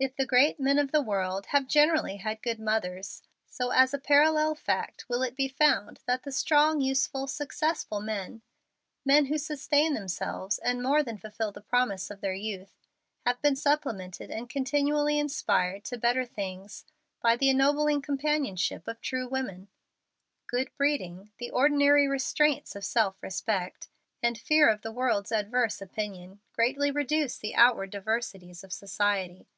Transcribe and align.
If 0.00 0.16
the 0.16 0.26
great 0.26 0.60
men 0.60 0.78
of 0.78 0.92
the 0.92 1.00
world 1.00 1.46
have 1.46 1.66
generally 1.66 2.18
had 2.18 2.42
good 2.42 2.58
mothers, 2.60 3.22
so 3.46 3.70
as 3.70 3.94
a 3.94 3.98
parallel 3.98 4.54
fact 4.54 5.06
will 5.08 5.22
it 5.22 5.34
be 5.34 5.48
found 5.48 6.00
that 6.04 6.24
the 6.24 6.32
strong, 6.32 6.82
useful, 6.82 7.26
successful 7.26 8.00
men 8.02 8.42
men 9.06 9.26
who 9.26 9.38
sustain 9.38 9.94
themselves, 9.94 10.58
and 10.58 10.82
more 10.82 11.02
than 11.02 11.16
fulfil 11.16 11.52
the 11.52 11.62
promise 11.62 12.10
of 12.10 12.20
their 12.20 12.34
youth 12.34 12.74
have 13.24 13.40
been 13.40 13.56
supplemented 13.56 14.30
and 14.30 14.50
continually 14.50 15.18
inspired 15.18 15.84
to 15.84 15.96
better 15.96 16.26
things 16.26 16.84
by 17.22 17.34
the 17.34 17.48
ennobling 17.48 18.02
companionship 18.02 18.86
of 18.86 19.00
true 19.00 19.26
women. 19.26 19.68
Good 20.46 20.70
breeding, 20.76 21.32
the 21.38 21.50
ordinary 21.50 22.06
restraints 22.06 22.76
of 22.76 22.84
self 22.84 23.22
respect, 23.22 23.88
and 24.22 24.36
fear 24.36 24.68
of 24.68 24.82
the 24.82 24.92
world's 24.92 25.32
adverse 25.32 25.80
opinion, 25.80 26.42
greatly 26.52 26.90
reduce 26.90 27.38
the 27.38 27.54
outward 27.54 27.88
diversities 27.88 28.62
of 28.62 28.70
society. 28.70 29.48